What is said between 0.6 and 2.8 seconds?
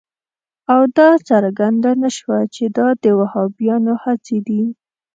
او دا څرګنده نه شوه چې